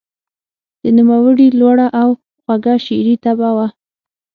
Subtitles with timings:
[0.81, 2.09] د نوموړي لوړه او
[2.41, 3.67] خوږه شعري طبعه وه.